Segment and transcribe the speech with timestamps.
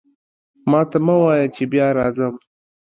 [0.71, 2.33] ماته مه وایه چې بیا راځم.